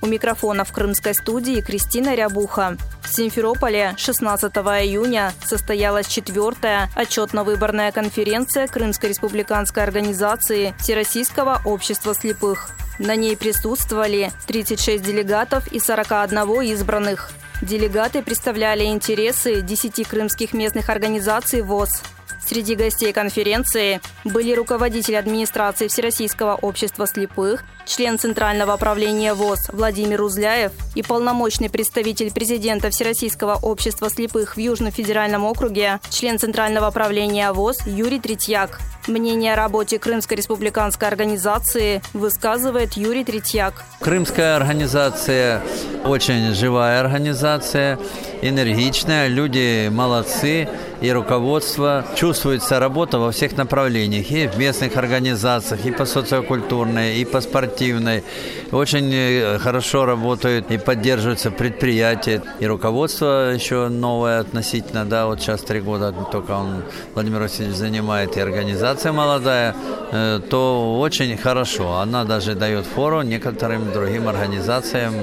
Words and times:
У 0.00 0.06
микрофона 0.06 0.64
в 0.64 0.72
крымской 0.72 1.14
студии 1.14 1.60
Кристина 1.60 2.14
Рябуха. 2.14 2.76
В 3.02 3.08
Симферополе 3.08 3.94
16 3.96 4.52
июня 4.54 5.32
состоялась 5.44 6.06
четвертая 6.06 6.88
отчетно-выборная 6.94 7.90
конференция 7.90 8.68
Крымской 8.68 9.08
республиканской 9.08 9.82
организации 9.82 10.74
Всероссийского 10.78 11.60
общества 11.64 12.14
слепых. 12.14 12.70
На 12.98 13.16
ней 13.16 13.36
присутствовали 13.36 14.30
36 14.46 15.02
делегатов 15.02 15.66
и 15.68 15.80
41 15.80 16.62
избранных. 16.62 17.32
Делегаты 17.62 18.22
представляли 18.22 18.84
интересы 18.84 19.62
10 19.62 20.06
крымских 20.06 20.52
местных 20.52 20.90
организаций 20.90 21.62
ВОЗ, 21.62 22.02
Среди 22.48 22.76
гостей 22.76 23.12
конференции 23.12 24.00
были 24.24 24.54
руководитель 24.54 25.18
администрации 25.18 25.86
Всероссийского 25.86 26.54
общества 26.54 27.06
слепых, 27.06 27.62
член 27.84 28.18
Центрального 28.18 28.78
правления 28.78 29.34
ВОЗ 29.34 29.68
Владимир 29.70 30.22
Узляев 30.22 30.72
и 30.94 31.02
полномочный 31.02 31.68
представитель 31.68 32.32
президента 32.32 32.88
Всероссийского 32.88 33.58
общества 33.60 34.08
слепых 34.08 34.56
в 34.56 34.60
Южном 34.60 34.92
федеральном 34.92 35.44
округе, 35.44 36.00
член 36.08 36.38
Центрального 36.38 36.90
правления 36.90 37.52
ВОЗ 37.52 37.80
Юрий 37.84 38.18
Третьяк. 38.18 38.80
Мнение 39.08 39.52
о 39.52 39.56
работе 39.56 39.98
Крымской 39.98 40.38
республиканской 40.38 41.06
организации 41.06 42.00
высказывает 42.14 42.94
Юрий 42.94 43.24
Третьяк. 43.24 43.84
Крымская 44.00 44.56
организация 44.56 45.62
очень 46.04 46.54
живая 46.54 47.00
организация, 47.00 47.98
энергичная, 48.40 49.28
люди 49.28 49.88
молодцы 49.90 50.68
и 51.00 51.10
руководство. 51.10 52.04
Чувствуется 52.14 52.78
работа 52.78 53.18
во 53.18 53.30
всех 53.30 53.56
направлениях, 53.56 54.30
и 54.30 54.46
в 54.46 54.58
местных 54.58 54.96
организациях, 54.96 55.84
и 55.86 55.90
по 55.90 56.04
социокультурной, 56.04 57.18
и 57.18 57.24
по 57.24 57.40
спортивной. 57.40 58.24
Очень 58.72 59.10
э, 59.12 59.58
хорошо 59.58 60.04
работают 60.04 60.70
и 60.70 60.78
поддерживаются 60.78 61.50
предприятия, 61.50 62.42
и 62.60 62.66
руководство 62.66 63.52
еще 63.52 63.88
новое 63.88 64.40
относительно, 64.40 65.04
да, 65.04 65.26
вот 65.26 65.40
сейчас 65.40 65.62
три 65.62 65.80
года 65.80 66.12
только 66.30 66.52
он, 66.52 66.82
Владимир 67.14 67.40
Васильевич, 67.40 67.76
занимает, 67.76 68.36
и 68.36 68.40
организация 68.40 69.12
молодая, 69.12 69.74
э, 70.12 70.40
то 70.50 70.98
очень 70.98 71.36
хорошо. 71.36 71.98
Она 71.98 72.24
даже 72.24 72.54
дает 72.54 72.86
фору 72.86 73.22
некоторым 73.22 73.92
другим 73.92 74.28
организациям, 74.28 75.14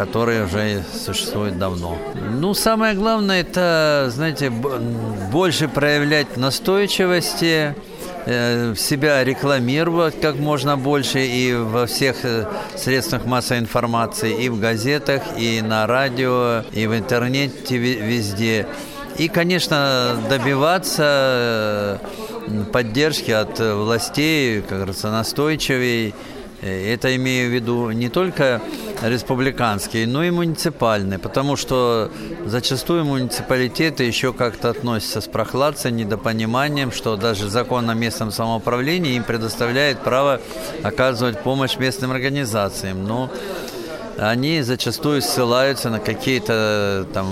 которые 0.00 0.46
уже 0.46 0.82
существуют 0.94 1.58
давно. 1.58 1.98
Ну, 2.14 2.54
самое 2.54 2.94
главное, 2.94 3.42
это, 3.42 4.06
знаете, 4.08 4.48
больше 4.48 5.68
проявлять 5.68 6.38
настойчивости, 6.38 7.74
э, 8.24 8.74
себя 8.76 9.22
рекламировать 9.22 10.18
как 10.18 10.36
можно 10.36 10.78
больше 10.78 11.26
и 11.26 11.52
во 11.52 11.84
всех 11.84 12.24
э, 12.24 12.46
средствах 12.76 13.26
массовой 13.26 13.60
информации, 13.60 14.42
и 14.42 14.48
в 14.48 14.58
газетах, 14.58 15.20
и 15.36 15.60
на 15.60 15.86
радио, 15.86 16.64
и 16.72 16.86
в 16.86 16.96
интернете 16.96 17.76
везде. 17.76 18.66
И, 19.18 19.28
конечно, 19.28 20.16
добиваться 20.30 22.00
э, 22.48 22.64
поддержки 22.72 23.32
от 23.32 23.60
властей, 23.60 24.62
как 24.62 24.78
говорится, 24.78 25.10
настойчивей. 25.10 26.14
Это 26.62 27.16
имею 27.16 27.50
в 27.50 27.54
виду 27.54 27.90
не 27.90 28.08
только 28.08 28.60
республиканские, 29.02 30.06
но 30.06 30.22
и 30.22 30.30
муниципальные, 30.30 31.18
потому 31.18 31.56
что 31.56 32.10
зачастую 32.44 33.06
муниципалитеты 33.06 34.04
еще 34.04 34.32
как-то 34.32 34.68
относятся 34.68 35.22
с 35.22 35.26
прохладцей, 35.26 35.90
недопониманием, 35.90 36.92
что 36.92 37.16
даже 37.16 37.48
закон 37.48 37.88
о 37.88 37.94
местном 37.94 38.30
самоуправлении 38.30 39.14
им 39.14 39.24
предоставляет 39.24 40.00
право 40.00 40.40
оказывать 40.82 41.40
помощь 41.40 41.76
местным 41.78 42.10
организациям. 42.10 43.06
Но 43.06 43.30
они 44.18 44.60
зачастую 44.60 45.22
ссылаются 45.22 45.88
на 45.88 45.98
какие-то 45.98 47.06
там 47.14 47.26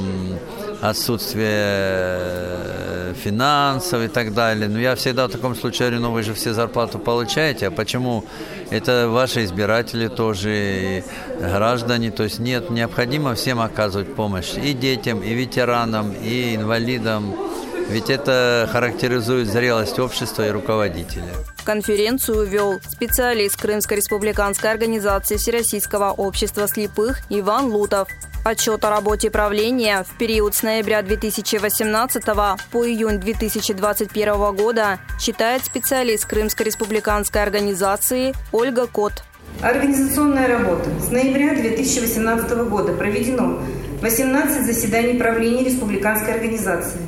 отсутствие 0.81 3.15
финансов 3.15 4.03
и 4.03 4.09
так 4.09 4.34
далее. 4.34 4.69
Но 4.69 4.78
я 4.78 4.94
всегда 4.94 5.27
в 5.27 5.31
таком 5.31 5.55
случае 5.55 5.89
говорю, 5.89 6.03
ну 6.03 6.12
вы 6.12 6.22
же 6.22 6.34
все 6.34 6.53
зарплату 6.53 6.99
получаете, 6.99 7.69
а 7.69 7.71
почему 7.71 8.25
это 8.71 9.09
ваши 9.09 9.44
избиратели 9.44 10.09
тоже, 10.09 10.50
и 10.50 11.05
граждане. 11.41 12.11
То 12.11 12.25
есть 12.25 12.39
нет, 12.39 12.71
необходимо 12.71 13.34
всем 13.34 13.61
оказывать 13.61 14.15
помощь 14.15 14.55
и 14.55 14.72
детям, 14.72 15.22
и 15.22 15.34
ветеранам, 15.34 16.12
и 16.12 16.55
инвалидам. 16.55 17.34
Ведь 17.89 18.10
это 18.10 18.69
характеризует 18.71 19.49
зрелость 19.49 19.99
общества 19.99 20.47
и 20.47 20.50
руководителя. 20.50 21.33
Конференцию 21.65 22.47
вел 22.47 22.78
специалист 22.87 23.59
Крымской 23.59 23.97
республиканской 23.97 24.71
организации 24.71 25.37
Всероссийского 25.37 26.12
общества 26.12 26.69
слепых 26.69 27.21
Иван 27.31 27.72
Лутов. 27.72 28.09
Отчет 28.48 28.82
о 28.82 28.88
работе 28.88 29.31
правления 29.31 30.03
в 30.09 30.16
период 30.16 30.54
с 30.54 30.62
ноября 30.62 31.03
2018 31.03 32.25
по 32.25 32.88
июнь 32.88 33.20
2021 33.20 34.56
года 34.56 35.00
читает 35.20 35.66
специалист 35.66 36.25
Крымской 36.25 36.64
республиканской 36.64 37.42
организации 37.42 38.32
Ольга 38.50 38.86
Кот. 38.86 39.22
Организационная 39.60 40.48
работа. 40.48 40.88
С 40.98 41.10
ноября 41.10 41.56
2018 41.56 42.50
года 42.70 42.94
проведено 42.94 43.59
18 44.00 44.65
заседаний 44.65 45.19
правления 45.19 45.65
республиканской 45.65 46.32
организации. 46.32 47.00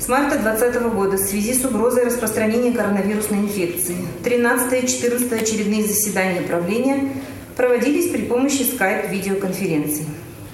С 0.00 0.08
марта 0.08 0.38
2020 0.38 0.82
года 0.94 1.18
в 1.18 1.20
связи 1.20 1.52
с 1.52 1.66
угрозой 1.66 2.06
распространения 2.06 2.72
коронавирусной 2.72 3.40
инфекции 3.40 3.96
13 4.24 4.84
и 4.84 4.88
14 4.88 5.32
очередные 5.32 5.84
заседания 5.84 6.40
правления 6.40 7.10
проводились 7.56 8.10
при 8.10 8.22
помощи 8.22 8.62
скайп-видеоконференций. 8.62 10.06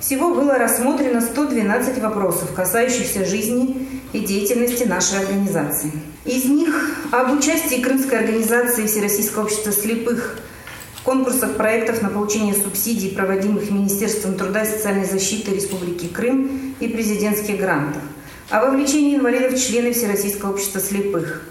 Всего 0.04 0.34
было 0.34 0.58
рассмотрено 0.58 1.22
112 1.22 1.96
вопросов, 2.02 2.52
касающихся 2.54 3.24
жизни 3.24 3.88
и 4.12 4.18
деятельности 4.18 4.84
нашей 4.84 5.20
организации. 5.20 5.92
Из 6.26 6.44
них 6.44 7.08
об 7.10 7.32
участии 7.32 7.80
Крымской 7.80 8.18
организации 8.18 8.86
Всероссийского 8.86 9.44
общества 9.44 9.72
слепых 9.72 10.40
в 10.96 11.02
конкурсах 11.04 11.56
проектов 11.56 12.02
на 12.02 12.10
получение 12.10 12.52
субсидий, 12.52 13.16
проводимых 13.16 13.70
Министерством 13.70 14.34
труда 14.34 14.64
и 14.64 14.66
социальной 14.66 15.06
защиты 15.06 15.54
Республики 15.54 16.06
Крым 16.08 16.74
и 16.80 16.88
президентских 16.88 17.58
грантов, 17.58 18.02
о 18.50 18.60
вовлечении 18.60 19.16
инвалидов 19.16 19.54
в 19.54 19.66
члены 19.66 19.94
Всероссийского 19.94 20.50
общества 20.50 20.82
слепых, 20.82 21.44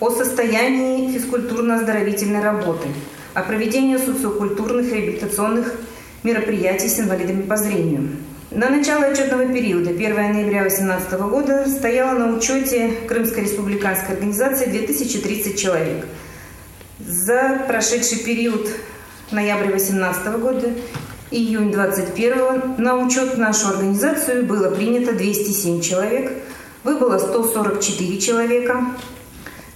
о 0.00 0.10
состоянии 0.10 1.16
физкультурно-оздоровительной 1.16 2.42
работы, 2.42 2.88
о 3.34 3.42
проведении 3.42 3.98
социокультурных 3.98 4.92
реабилитационных 4.92 5.76
мероприятий 6.24 6.88
с 6.88 6.98
инвалидами 6.98 7.42
по 7.42 7.56
зрению. 7.56 8.08
На 8.50 8.70
начало 8.70 9.04
отчетного 9.04 9.46
периода, 9.46 9.90
1 9.90 10.14
ноября 10.14 10.62
2018 10.62 11.12
года, 11.20 11.66
стояло 11.68 12.18
на 12.18 12.36
учете 12.36 12.92
Крымской 13.06 13.42
республиканской 13.42 14.14
организации 14.14 14.66
2030 14.66 15.60
человек. 15.60 16.06
За 16.98 17.62
прошедший 17.68 18.18
период 18.18 18.68
ноября 19.30 19.70
2018 19.70 20.40
года 20.40 20.72
июнь 21.30 21.72
2021 21.72 22.76
на 22.78 22.96
учет 22.96 23.36
нашу 23.36 23.68
организацию 23.68 24.46
было 24.46 24.70
принято 24.70 25.12
207 25.12 25.80
человек, 25.80 26.32
выбыло 26.84 27.18
144 27.18 28.18
человека, 28.18 28.86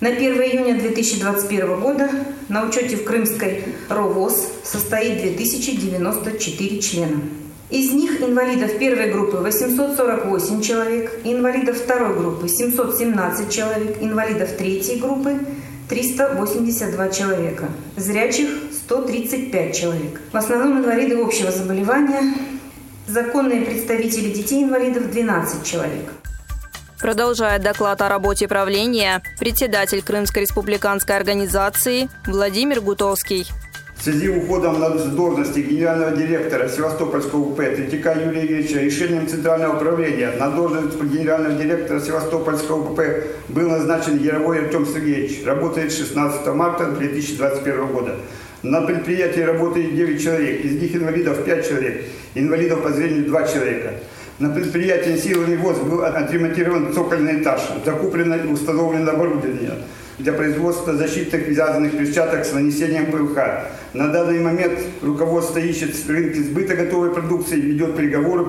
на 0.01 0.11
1 0.11 0.41
июня 0.43 0.79
2021 0.79 1.81
года 1.81 2.09
на 2.49 2.65
учете 2.67 2.97
в 2.97 3.05
Крымской 3.05 3.65
РОВОЗ 3.89 4.49
состоит 4.63 5.21
2094 5.23 6.81
члена. 6.81 7.21
Из 7.69 7.91
них 7.91 8.23
инвалидов 8.23 8.79
первой 8.79 9.11
группы 9.11 9.39
848 9.39 10.63
человек, 10.63 11.21
инвалидов 11.25 11.77
второй 11.79 12.17
группы 12.17 12.49
717 12.49 13.53
человек, 13.53 13.97
инвалидов 14.01 14.51
третьей 14.57 15.01
группы 15.01 15.35
382 15.89 17.09
человека, 17.09 17.69
зрячих 17.97 18.49
135 18.73 19.77
человек. 19.77 20.21
В 20.33 20.37
основном 20.37 20.79
инвалиды 20.79 21.21
общего 21.21 21.51
заболевания, 21.51 22.35
законные 23.09 23.63
представители 23.63 24.31
детей-инвалидов 24.31 25.11
12 25.11 25.65
человек. 25.65 26.13
Продолжает 27.01 27.63
доклад 27.63 28.03
о 28.03 28.09
работе 28.09 28.49
правления 28.49 29.23
председатель 29.39 30.03
Крымской 30.03 30.43
республиканской 30.43 31.17
организации 31.17 32.09
Владимир 32.27 32.81
Гутовский. 32.81 33.47
В 33.97 34.03
связи 34.03 34.29
с 34.29 34.37
уходом 34.37 34.81
на 34.81 34.91
должности 34.91 35.61
генерального 35.61 36.17
директора 36.17 36.69
Севастопольского 36.69 37.41
УП 37.41 37.59
Третьяка 37.59 38.15
Юрия 38.15 38.47
Ильича 38.47 38.81
решением 38.81 39.29
Центрального 39.29 39.77
управления 39.77 40.33
на 40.39 40.51
должность 40.51 41.01
генерального 41.01 41.55
директора 41.55 42.01
Севастопольского 42.01 42.91
УП 42.91 43.01
был 43.49 43.69
назначен 43.69 44.19
Яровой 44.19 44.65
Артем 44.65 44.85
Сергеевич. 44.85 45.45
Работает 45.47 45.93
16 45.93 46.47
марта 46.49 46.87
2021 46.87 47.87
года. 47.87 48.17
На 48.63 48.83
предприятии 48.83 49.41
работает 49.41 49.95
9 49.95 50.23
человек, 50.23 50.65
из 50.65 50.83
них 50.83 50.97
инвалидов 50.97 51.45
5 51.45 51.69
человек, 51.69 52.05
инвалидов 52.35 52.83
по 52.83 52.91
зрению 52.91 53.27
2 53.27 53.47
человека. 53.47 53.95
На 54.39 54.51
предприятии 54.51 55.17
силами 55.17 55.57
ВОЗ 55.57 55.79
был 55.79 56.05
отремонтирован 56.05 56.93
цокольный 56.93 57.43
этаж, 57.43 57.61
закуплено 57.85 58.37
и 58.37 58.47
установлено 58.47 59.11
оборудование 59.11 59.73
для 60.19 60.33
производства 60.33 60.95
защитных 60.95 61.49
вязаных 61.49 61.99
перчаток 61.99 62.45
с 62.45 62.53
нанесением 62.53 63.07
ПВХ. 63.07 63.37
На 63.95 64.09
данный 64.13 64.39
момент 64.39 64.79
руководство 65.03 65.59
ищет 65.59 65.91
рынки 66.09 66.39
сбыта 66.39 66.77
готовой 66.77 67.13
продукции, 67.13 67.57
ведет 67.57 67.97
переговоры 67.97 68.47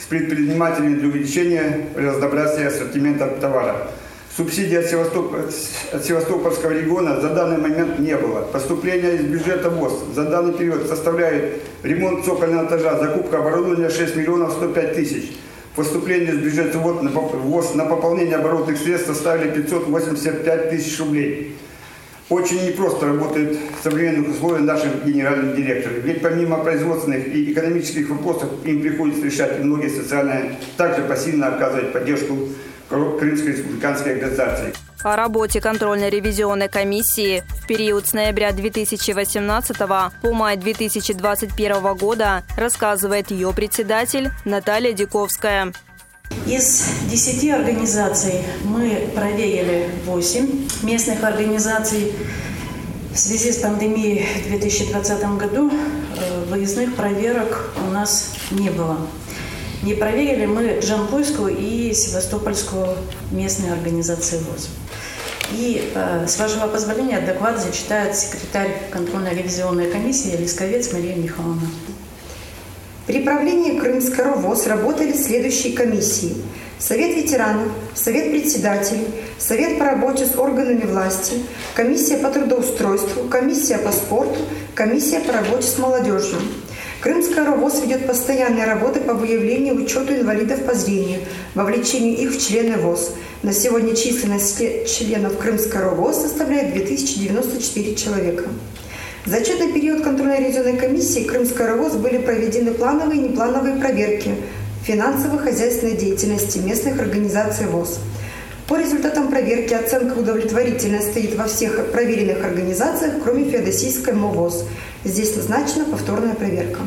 с 0.00 0.06
предпринимателями 0.06 0.96
для 0.96 1.08
увеличения 1.08 1.86
разнообразия 1.94 2.66
ассортимента 2.66 3.28
товара. 3.40 3.92
Субсидий 4.38 4.78
от, 4.78 4.86
Севастоп... 4.86 5.34
от 5.92 6.04
Севастопольского 6.04 6.70
региона 6.70 7.20
за 7.20 7.30
данный 7.30 7.58
момент 7.58 7.98
не 7.98 8.16
было. 8.16 8.42
Поступление 8.42 9.16
из 9.16 9.22
бюджета 9.22 9.68
ВОЗ 9.68 9.94
за 10.14 10.26
данный 10.26 10.52
период 10.52 10.86
составляет 10.86 11.60
ремонт 11.82 12.24
цокольного 12.24 12.68
этажа, 12.68 13.00
закупка 13.00 13.38
оборудования 13.38 13.90
6 13.90 14.14
миллионов 14.14 14.52
105 14.52 14.94
тысяч. 14.94 15.32
Поступление 15.74 16.34
из 16.34 16.38
бюджета 16.38 16.78
ВОЗ 16.78 17.74
на 17.74 17.86
пополнение 17.86 18.36
оборотных 18.36 18.78
средств 18.78 19.08
составили 19.08 19.50
585 19.50 20.70
тысяч 20.70 21.00
рублей. 21.00 21.56
Очень 22.28 22.64
непросто 22.64 23.06
работает 23.06 23.58
в 23.80 23.82
современных 23.82 24.28
условиях 24.28 24.60
нашим 24.60 24.90
генеральным 25.04 25.56
директором. 25.56 25.96
Ведь 26.02 26.22
помимо 26.22 26.58
производственных 26.58 27.26
и 27.26 27.52
экономических 27.52 28.08
вопросов 28.08 28.50
им 28.64 28.82
приходится 28.82 29.24
решать 29.24 29.58
и 29.58 29.64
многие 29.64 29.88
социальные, 29.88 30.58
также 30.76 31.02
пассивно 31.02 31.48
оказывать 31.48 31.92
поддержку 31.92 32.36
Крымской 32.88 33.52
республиканской 33.52 34.14
организации. 34.14 34.72
О 35.02 35.14
работе 35.14 35.60
контрольно-ревизионной 35.60 36.68
комиссии 36.68 37.44
в 37.62 37.66
период 37.66 38.06
с 38.06 38.14
ноября 38.14 38.52
2018 38.52 39.76
по 39.76 40.32
май 40.32 40.56
2021 40.56 41.94
года 41.94 42.42
рассказывает 42.56 43.30
ее 43.30 43.52
председатель 43.52 44.30
Наталья 44.44 44.92
Диковская. 44.92 45.72
Из 46.46 46.84
10 47.10 47.50
организаций 47.50 48.42
мы 48.64 49.08
проверили 49.14 49.88
8 50.04 50.68
местных 50.82 51.22
организаций. 51.22 52.12
В 53.12 53.18
связи 53.18 53.52
с 53.52 53.58
пандемией 53.58 54.26
в 54.44 54.48
2020 54.48 55.36
году 55.36 55.70
э, 55.70 56.44
выездных 56.50 56.94
проверок 56.94 57.70
у 57.86 57.90
нас 57.90 58.34
не 58.50 58.70
было. 58.70 58.98
Не 59.82 59.94
проверили 59.94 60.46
мы 60.46 60.80
Джампуйскую 60.80 61.56
и 61.56 61.92
Севастопольскую 61.94 62.96
местные 63.30 63.72
организации 63.72 64.38
ВОЗ. 64.38 64.68
И, 65.52 65.92
э, 65.94 66.26
с 66.26 66.38
вашего 66.38 66.66
позволения, 66.66 67.20
доклад 67.20 67.62
зачитает 67.62 68.16
секретарь 68.16 68.82
контрольно-ревизионной 68.90 69.90
комиссии 69.90 70.36
Лисковец 70.36 70.92
Мария 70.92 71.14
Михайловна. 71.14 71.70
При 73.06 73.22
правлении 73.22 73.78
Крымского 73.78 74.34
ВОЗ 74.34 74.66
работали 74.66 75.12
следующие 75.12 75.74
комиссии. 75.74 76.36
Совет 76.78 77.16
ветеранов, 77.16 77.72
Совет 77.94 78.30
председателей, 78.30 79.06
Совет 79.38 79.78
по 79.78 79.84
работе 79.86 80.26
с 80.26 80.36
органами 80.36 80.84
власти, 80.84 81.34
Комиссия 81.74 82.18
по 82.18 82.30
трудоустройству, 82.30 83.28
Комиссия 83.28 83.78
по 83.78 83.92
спорту, 83.92 84.40
Комиссия 84.74 85.20
по 85.20 85.32
работе 85.32 85.66
с 85.66 85.78
молодежью. 85.78 86.38
Крымская 87.00 87.46
РОВОЗ 87.46 87.82
ведет 87.82 88.08
постоянные 88.08 88.64
работы 88.64 88.98
по 89.00 89.14
выявлению 89.14 89.76
и 89.76 89.84
учету 89.84 90.14
инвалидов 90.14 90.64
по 90.64 90.74
зрению, 90.74 91.20
вовлечению 91.54 92.18
их 92.18 92.32
в 92.32 92.44
члены 92.44 92.76
ВОЗ. 92.76 93.12
На 93.44 93.52
сегодня 93.52 93.94
численность 93.94 94.58
членов 94.88 95.38
Крымской 95.38 95.80
РОВОЗ 95.80 96.22
составляет 96.22 96.74
2094 96.74 97.94
человека. 97.94 98.44
За 99.26 99.36
отчетный 99.36 99.72
период 99.72 100.02
контрольной 100.02 100.40
ревизионной 100.40 100.76
комиссии 100.76 101.22
Крымской 101.22 101.66
РОВОЗ 101.66 101.98
были 101.98 102.18
проведены 102.18 102.72
плановые 102.72 103.20
и 103.20 103.28
неплановые 103.28 103.76
проверки 103.76 104.34
финансово-хозяйственной 104.82 105.96
деятельности 105.96 106.58
местных 106.58 107.00
организаций 107.00 107.66
ВОЗ. 107.66 108.00
По 108.68 108.76
результатам 108.76 109.28
проверки 109.28 109.72
оценка 109.72 110.18
удовлетворительная 110.18 111.00
стоит 111.00 111.34
во 111.36 111.46
всех 111.46 111.90
проверенных 111.90 112.44
организациях, 112.44 113.14
кроме 113.24 113.50
Феодосийской 113.50 114.12
МОВОЗ. 114.12 114.66
Здесь 115.04 115.34
назначена 115.36 115.86
повторная 115.86 116.34
проверка. 116.34 116.80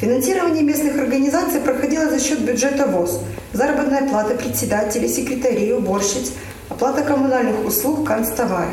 Финансирование 0.00 0.62
местных 0.62 0.96
организаций 0.96 1.60
проходило 1.60 2.08
за 2.08 2.20
счет 2.20 2.42
бюджета 2.42 2.86
ВОЗ, 2.86 3.18
заработная 3.52 4.08
плата 4.08 4.36
председателей, 4.36 5.08
секретарей, 5.08 5.72
уборщиц, 5.74 6.30
оплата 6.68 7.02
коммунальных 7.02 7.66
услуг, 7.66 8.06
канцтовара, 8.06 8.70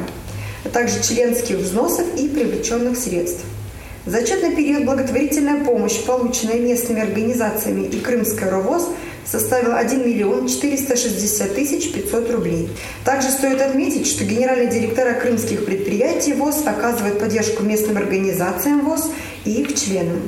а 0.64 0.70
также 0.70 1.02
членских 1.02 1.58
взносов 1.58 2.06
и 2.18 2.28
привлеченных 2.28 3.00
средств. 3.00 3.44
За 4.06 4.20
отчетный 4.20 4.56
период 4.56 4.86
благотворительная 4.86 5.64
помощь, 5.64 6.04
полученная 6.04 6.60
местными 6.60 7.02
организациями 7.02 7.88
и 7.88 8.00
Крымской 8.00 8.48
РОВОЗ– 8.48 8.90
составил 9.26 9.76
1 9.76 10.06
миллион 10.06 10.48
460 10.48 11.56
тысяч 11.56 11.92
500 11.92 12.32
рублей. 12.32 12.70
Также 13.04 13.30
стоит 13.30 13.62
отметить, 13.62 14.08
что 14.08 14.24
генеральные 14.24 14.70
директора 14.70 15.14
крымских 15.14 15.66
предприятий 15.66 16.34
ВОЗ 16.34 16.64
оказывают 16.66 17.20
поддержку 17.20 17.64
местным 17.64 17.98
организациям 17.98 18.86
ВОЗ 18.86 19.10
и 19.46 19.62
их 19.62 19.80
членам. 19.80 20.22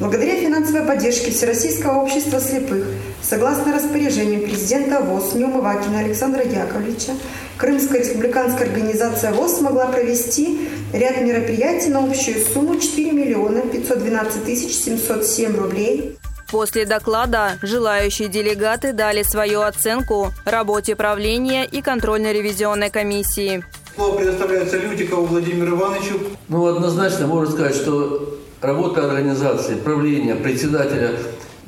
Благодаря 0.00 0.36
финансовой 0.36 0.82
поддержке 0.82 1.30
Всероссийского 1.30 2.02
общества 2.02 2.40
слепых, 2.40 2.86
согласно 3.22 3.72
распоряжению 3.72 4.42
президента 4.42 5.00
ВОЗ 5.00 5.34
Неумывакина 5.34 6.00
Александра 6.00 6.42
Яковлевича, 6.42 7.12
Крымская 7.56 8.00
республиканская 8.00 8.66
организация 8.66 9.32
ВОЗ 9.32 9.58
смогла 9.58 9.86
провести 9.86 10.68
ряд 10.92 11.20
мероприятий 11.20 11.90
на 11.90 12.02
общую 12.02 12.44
сумму 12.44 12.80
4 12.80 13.12
миллиона 13.12 13.60
512 13.60 14.44
тысяч 14.44 14.74
707 14.74 15.56
рублей 15.56 16.16
После 16.52 16.84
доклада 16.84 17.58
желающие 17.62 18.28
делегаты 18.28 18.92
дали 18.92 19.22
свою 19.22 19.62
оценку 19.62 20.34
работе 20.44 20.94
правления 20.94 21.64
и 21.64 21.80
контрольно-ревизионной 21.80 22.90
комиссии. 22.90 23.64
Слово 23.94 24.18
предоставляется 24.18 24.76
Лютикову 24.76 25.24
Владимиру 25.24 25.76
Ивановичу. 25.76 26.20
Ну, 26.48 26.66
однозначно 26.66 27.26
можно 27.26 27.54
сказать, 27.54 27.74
что 27.74 28.38
работа 28.60 29.10
организации, 29.10 29.76
правления, 29.76 30.34
председателя 30.34 31.12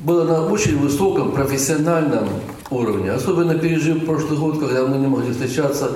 была 0.01 0.23
на 0.23 0.45
очень 0.45 0.77
высоком 0.77 1.31
профессиональном 1.31 2.29
уровне. 2.69 3.11
Особенно 3.11 3.57
пережив 3.57 4.05
прошлый 4.05 4.37
год, 4.37 4.59
когда 4.59 4.85
мы 4.85 4.99
не 4.99 5.07
могли 5.07 5.31
встречаться. 5.31 5.93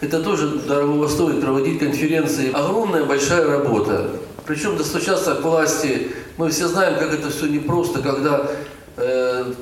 Это 0.00 0.22
тоже 0.22 0.46
дорого 0.68 1.08
стоит 1.08 1.40
проводить 1.40 1.80
конференции. 1.80 2.52
Огромная 2.52 3.04
большая 3.04 3.44
работа. 3.48 4.08
Причем 4.50 4.76
достучаться 4.76 5.36
к 5.36 5.44
власти 5.44 6.08
мы 6.36 6.50
все 6.50 6.66
знаем, 6.66 6.98
как 6.98 7.14
это 7.14 7.30
все 7.30 7.46
непросто, 7.46 8.02
когда 8.02 8.50
э, 8.96 9.52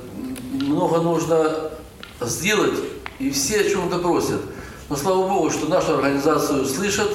много 0.51 1.03
нужно 1.03 1.73
сделать, 2.23 2.73
и 3.19 3.29
все 3.29 3.61
о 3.61 3.69
чем-то 3.69 3.99
просят. 3.99 4.41
Но 4.89 4.97
слава 4.97 5.29
Богу, 5.29 5.51
что 5.51 5.69
нашу 5.69 5.97
организацию 5.97 6.65
слышат, 6.65 7.11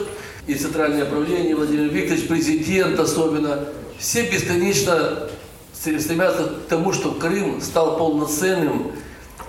и 0.46 0.54
Центральное 0.54 1.06
правление, 1.06 1.56
Владимир 1.56 1.90
Викторович, 1.90 2.28
президент 2.28 3.00
особенно, 3.00 3.66
все 3.98 4.30
бесконечно 4.30 5.30
стремятся 5.74 6.44
к 6.44 6.70
тому, 6.70 6.94
чтобы 6.94 7.20
Крым 7.20 7.60
стал 7.60 7.98
полноценным 7.98 8.92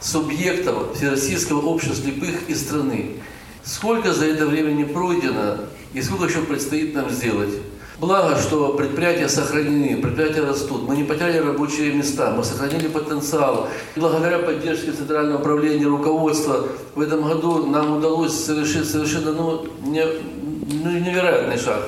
субъектом 0.01 0.95
Всероссийского 0.95 1.61
общества 1.61 2.03
слепых 2.03 2.49
и 2.49 2.55
страны. 2.55 3.17
Сколько 3.65 4.15
за 4.15 4.25
это 4.25 4.47
время 4.47 4.71
не 4.71 4.85
пройдено, 4.85 5.59
и 5.93 6.01
сколько 6.01 6.25
еще 6.25 6.41
предстоит 6.41 6.95
нам 6.95 7.11
сделать. 7.11 7.53
Благо, 7.99 8.37
что 8.37 8.73
предприятия 8.73 9.29
сохранены, 9.29 10.03
предприятия 10.03 10.41
растут. 10.41 10.83
Мы 10.89 10.97
не 10.97 11.05
потеряли 11.05 11.39
рабочие 11.39 11.93
места, 11.93 12.33
мы 12.33 12.43
сохранили 12.43 12.89
потенциал. 12.89 13.69
Благодаря 13.95 14.41
поддержке 14.41 14.91
Центрального 14.91 15.39
управления 15.39 15.87
руководства 15.87 16.67
в 16.97 17.01
этом 17.01 17.23
году 17.23 17.67
нам 17.67 17.99
удалось 17.99 18.33
совершить 18.33 18.91
совершенно 18.91 19.33
ну, 19.33 19.67
не, 19.83 20.05
ну, 20.05 20.91
невероятный 20.91 21.57
шаг. 21.57 21.83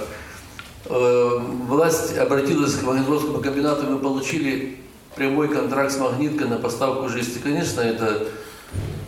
Э, 0.85 1.41
власть 1.67 2.17
обратилась 2.17 2.75
к 2.75 2.85
Магнитогорскому 2.85 3.41
комбинату, 3.41 3.87
мы 3.87 3.99
получили 3.99 4.77
прямой 5.17 5.49
контракт 5.49 5.91
с 5.91 5.99
Магниткой 5.99 6.47
на 6.47 6.59
поставку 6.59 7.09
жести. 7.09 7.41
Конечно, 7.43 7.81
это 7.81 8.29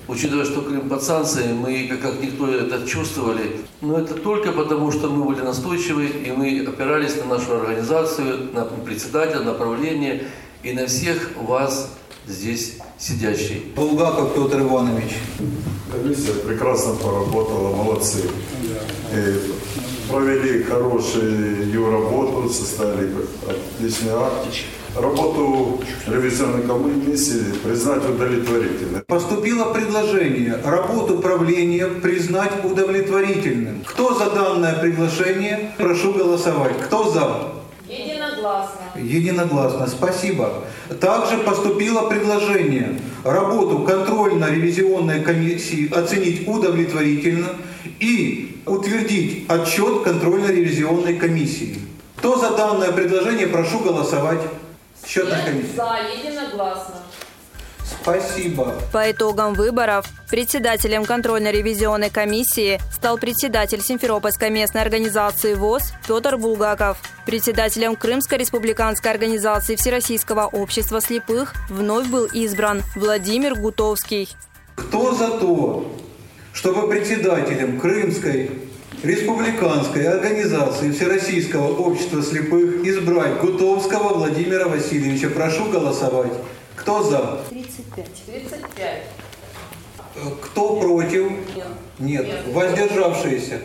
Учитывая, 0.08 0.46
что 0.46 0.62
Крым 0.62 0.88
под 0.88 1.02
санкциями, 1.02 1.52
мы 1.52 1.98
как 2.00 2.20
никто 2.22 2.48
это 2.48 2.86
чувствовали. 2.86 3.60
Но 3.82 3.98
это 3.98 4.14
только 4.14 4.52
потому, 4.52 4.90
что 4.90 5.10
мы 5.10 5.24
были 5.24 5.42
настойчивы, 5.42 6.06
и 6.06 6.32
мы 6.32 6.64
опирались 6.66 7.16
на 7.16 7.36
нашу 7.36 7.56
организацию, 7.56 8.48
на 8.54 8.64
председателя, 8.64 9.40
на 9.40 9.52
правление 9.52 10.24
и 10.62 10.72
на 10.72 10.86
всех 10.86 11.32
вас 11.36 11.90
здесь 12.26 12.78
сидящих. 12.98 13.66
Булгаков 13.76 14.34
Петр 14.34 14.60
Иванович. 14.62 15.12
Комиссия 15.92 16.32
прекрасно 16.32 16.94
поработала, 16.94 17.76
молодцы. 17.76 18.22
И 19.12 19.52
провели 20.08 20.62
хорошую 20.62 21.92
работу, 21.92 22.48
составили 22.48 23.10
отличный 23.46 24.12
акт. 24.12 24.46
Работу 24.96 25.80
ревизионной 26.06 26.62
комиссии 26.62 27.52
признать 27.62 28.08
удовлетворительной. 28.08 29.02
Поступило 29.06 29.72
предложение 29.72 30.58
работу 30.64 31.18
правления 31.18 31.86
признать 31.86 32.64
удовлетворительным. 32.64 33.82
Кто 33.84 34.14
за 34.14 34.30
данное 34.30 34.74
приглашение? 34.80 35.72
Прошу 35.76 36.14
голосовать. 36.14 36.80
Кто 36.86 37.10
за? 37.10 37.52
Единогласно. 37.86 38.80
Единогласно. 38.96 39.86
Спасибо. 39.86 40.64
Также 41.00 41.38
поступило 41.38 42.08
предложение 42.08 42.98
работу 43.24 43.80
контрольно-ревизионной 43.80 45.20
комиссии 45.22 45.92
оценить 45.94 46.48
удовлетворительно 46.48 47.50
и 48.00 48.57
утвердить 48.70 49.46
отчет 49.48 50.02
контрольно-ревизионной 50.02 51.16
комиссии. 51.18 51.80
Кто 52.16 52.36
за 52.36 52.50
данное 52.50 52.92
предложение, 52.92 53.46
прошу 53.46 53.80
голосовать. 53.80 54.40
Счетная 55.06 55.44
комиссия. 55.44 55.76
За, 55.76 55.98
единогласно. 56.12 56.96
Спасибо. 58.02 58.74
По 58.92 59.10
итогам 59.10 59.54
выборов 59.54 60.06
председателем 60.30 61.04
контрольно-ревизионной 61.04 62.10
комиссии 62.10 62.80
стал 62.92 63.18
председатель 63.18 63.80
Симферопольской 63.82 64.50
местной 64.50 64.82
организации 64.82 65.54
ВОЗ 65.54 65.92
Петр 66.06 66.36
Булгаков. 66.36 66.98
Председателем 67.24 67.96
Крымской 67.96 68.38
республиканской 68.38 69.10
организации 69.10 69.76
Всероссийского 69.76 70.46
общества 70.46 71.00
слепых 71.00 71.54
вновь 71.68 72.08
был 72.08 72.26
избран 72.26 72.82
Владимир 72.96 73.54
Гутовский. 73.54 74.28
Кто 74.76 75.14
за 75.14 75.38
то, 75.38 75.92
чтобы 76.52 76.88
председателем 76.88 77.78
Крымской 77.78 78.50
республиканской 79.02 80.06
организации 80.06 80.90
Всероссийского 80.90 81.76
общества 81.76 82.22
слепых 82.22 82.84
избрать 82.84 83.40
Гутовского 83.40 84.14
Владимира 84.14 84.68
Васильевича? 84.68 85.30
Прошу 85.30 85.66
голосовать. 85.66 86.32
Кто 86.76 87.02
за? 87.02 87.40
35. 87.50 88.06
35. 88.26 89.02
Кто 90.42 90.76
против? 90.80 91.30
Нет. 91.30 91.66
Нет. 91.98 92.26
Нет. 92.26 92.40
Воздержавшиеся? 92.52 93.60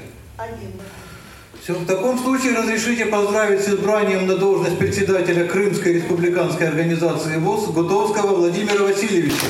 Все, 1.63 1.73
в 1.73 1.85
таком 1.85 2.19
случае 2.19 2.57
разрешите 2.57 3.05
поздравить 3.05 3.61
с 3.61 3.69
избранием 3.69 4.27
на 4.27 4.35
должность 4.35 4.77
председателя 4.77 5.47
Крымской 5.47 5.93
республиканской 5.93 6.67
организации 6.67 7.37
ВОЗ 7.37 7.67
Гутовского 7.67 8.35
Владимира 8.35 8.83
Васильевича. 8.83 9.45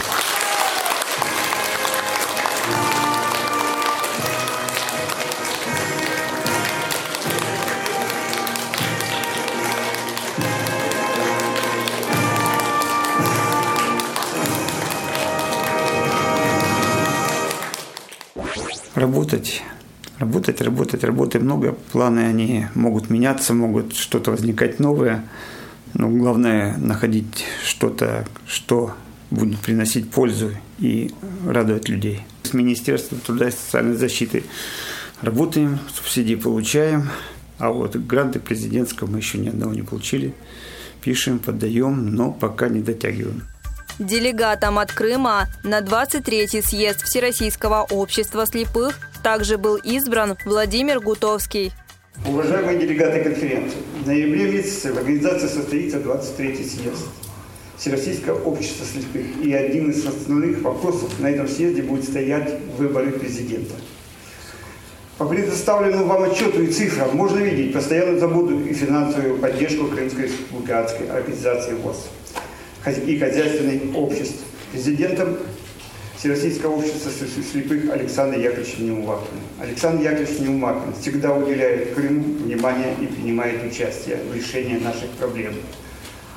Работать, 19.03 19.62
работать, 20.17 20.62
работать, 20.62 21.03
работы 21.03 21.38
много. 21.38 21.74
Планы, 21.91 22.19
они 22.19 22.67
могут 22.74 23.10
меняться, 23.10 23.53
могут 23.53 23.98
что-то 23.98 24.31
возникать 24.31 24.79
новое. 24.79 25.25
Но 25.93 26.07
главное 26.07 26.77
находить 26.77 27.43
что-то, 27.65 28.25
что 28.48 28.93
будет 29.29 29.60
приносить 29.60 30.10
пользу 30.10 30.51
и 30.79 31.12
радовать 31.45 31.89
людей. 31.89 32.22
С 32.43 32.53
Министерством 32.53 33.19
труда 33.19 33.50
и 33.50 33.51
социальной 33.51 33.98
защиты 33.98 34.45
работаем, 35.22 35.79
субсидии 35.93 36.36
получаем, 36.36 37.10
а 37.57 37.72
вот 37.72 37.98
гранты 37.98 38.39
президентского 38.39 39.12
мы 39.12 39.17
еще 39.17 39.38
ни 39.38 39.50
одного 39.50 39.74
не 39.74 39.81
получили. 39.81 40.33
Пишем, 41.01 41.39
поддаем, 41.39 42.15
но 42.15 42.31
пока 42.31 42.69
не 42.69 42.79
дотягиваем. 42.79 43.43
Делегатом 44.00 44.79
от 44.79 44.91
Крыма 44.91 45.47
на 45.63 45.79
23-й 45.79 46.63
съезд 46.63 47.03
Всероссийского 47.03 47.85
общества 47.91 48.47
слепых 48.47 49.00
также 49.21 49.59
был 49.59 49.75
избран 49.75 50.35
Владимир 50.45 51.00
Гутовский. 51.00 51.71
Уважаемые 52.25 52.79
делегаты 52.79 53.23
конференции, 53.23 53.77
в 54.03 54.07
ноябре 54.07 54.51
месяце 54.51 54.93
в 54.93 54.97
организации 54.97 55.47
состоится 55.47 55.97
23-й 55.97 56.63
съезд 56.63 57.05
Всероссийского 57.77 58.39
общества 58.43 58.83
слепых. 58.83 59.25
И 59.43 59.53
один 59.53 59.91
из 59.91 60.03
основных 60.05 60.63
вопросов 60.63 61.19
на 61.19 61.27
этом 61.27 61.47
съезде 61.47 61.83
будет 61.83 62.05
стоять 62.05 62.51
выборы 62.77 63.12
президента. 63.12 63.75
По 65.19 65.25
предоставленному 65.25 66.05
вам 66.05 66.23
отчету 66.23 66.63
и 66.63 66.71
цифрам 66.71 67.15
можно 67.15 67.38
видеть 67.38 67.73
постоянную 67.73 68.19
заботу 68.19 68.59
и 68.59 68.73
финансовую 68.73 69.38
поддержку 69.38 69.85
Крымской 69.85 70.23
республиканской 70.23 71.07
организации 71.09 71.73
ВОЗ 71.73 72.07
и 72.91 73.17
хозяйственных 73.17 73.95
обществ. 73.95 74.43
Президентом 74.71 75.37
Всероссийского 76.17 76.75
общества 76.75 77.11
слепых 77.51 77.91
Александр 77.91 78.39
Яковлевич 78.39 78.77
Неумакин. 78.79 79.39
Александр 79.59 80.03
Яковлевич 80.03 80.39
Неумакин 80.39 80.93
всегда 80.99 81.33
уделяет 81.33 81.93
Крыму 81.93 82.23
внимание 82.43 82.95
и 83.01 83.07
принимает 83.07 83.63
участие 83.63 84.17
в 84.29 84.35
решении 84.35 84.77
наших 84.77 85.09
проблем. 85.11 85.53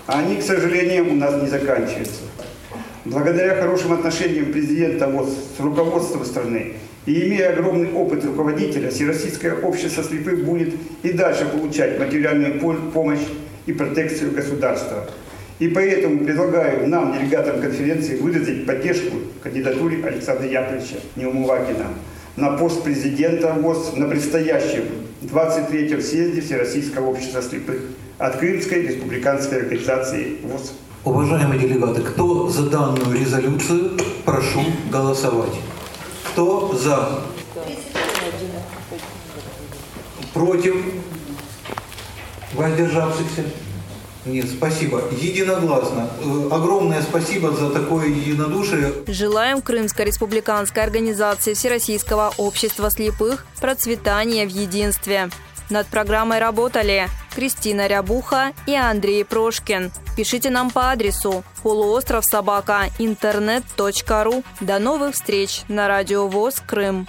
А 0.07 0.21
они, 0.21 0.37
к 0.37 0.43
сожалению, 0.43 1.13
у 1.13 1.15
нас 1.15 1.41
не 1.41 1.49
заканчиваются. 1.49 2.23
Благодаря 3.05 3.55
хорошим 3.55 3.93
отношениям 3.93 4.53
президента 4.53 5.07
ВОЗ 5.07 5.29
с 5.57 5.61
руководством 5.61 6.25
страны 6.25 6.75
и 7.07 7.29
имея 7.29 7.53
огромный 7.53 7.93
опыт 7.93 8.25
руководителя, 8.25 8.91
Всероссийское 8.91 9.55
общество 9.61 10.03
слепых 10.03 10.45
будет 10.45 10.75
и 11.05 11.13
дальше 11.13 11.47
получать 11.47 11.99
материальную 12.01 12.61
помощь 12.61 13.21
и 13.67 13.73
протекцию 13.73 14.33
государства. 14.33 15.09
И 15.59 15.69
поэтому 15.69 16.25
предлагаю 16.25 16.87
нам, 16.87 17.15
делегатам 17.15 17.61
конференции, 17.63 18.19
выразить 18.19 18.67
поддержку 18.67 19.17
кандидатуре 19.43 20.05
Александра 20.05 20.47
Яковлевича 20.47 20.97
Неумывакина 21.17 21.87
на 22.37 22.59
пост 22.59 22.83
президента 22.83 23.55
ВОЗ 23.55 23.95
на 23.97 24.07
предстоящем 24.07 24.85
23-м 25.23 26.03
съезде 26.03 26.43
Всероссийского 26.43 27.09
общества 27.09 27.41
слепых 27.41 27.81
от 28.19 28.37
Крымской 28.37 28.83
республиканской 28.83 29.63
организации 29.63 30.37
ВОЗ. 30.43 30.75
Уважаемые 31.05 31.59
делегаты, 31.59 32.03
кто 32.03 32.49
за 32.49 32.69
данную 32.69 33.19
резолюцию, 33.19 33.93
прошу 34.27 34.61
голосовать. 34.91 35.55
Кто 36.33 36.75
за? 36.75 37.21
Против? 40.35 40.77
Воздержавшихся? 42.53 43.45
Нет, 44.27 44.47
спасибо. 44.51 45.03
Единогласно. 45.13 46.09
Э, 46.21 46.49
Огромное 46.51 47.03
спасибо 47.03 47.53
за 47.53 47.71
такое 47.71 48.09
единодушие. 48.09 48.93
Желаем 49.07 49.63
Крымской 49.63 50.05
республиканской 50.05 50.83
организации 50.83 51.55
Всероссийского 51.55 52.33
общества 52.37 52.91
слепых 52.91 53.47
процветания 53.61 54.47
в 54.47 54.51
единстве. 54.51 55.31
Над 55.71 55.87
программой 55.89 56.39
работали 56.39 57.09
Кристина 57.35 57.87
Рябуха 57.87 58.53
и 58.67 58.75
Андрей 58.75 59.25
Прошкин. 59.25 59.91
Пишите 60.17 60.49
нам 60.51 60.71
по 60.71 60.91
адресу 60.91 61.45
полуостров 61.63 62.25
собака 62.25 62.85
интернет.ру. 62.99 64.45
До 64.61 64.79
новых 64.79 65.15
встреч 65.15 65.63
на 65.69 65.89
Радио 65.89 66.29
ВОЗ 66.29 66.63
Крым. 66.67 67.09